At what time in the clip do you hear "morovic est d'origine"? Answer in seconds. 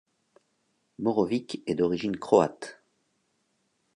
0.97-2.17